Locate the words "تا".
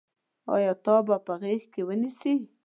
0.83-0.95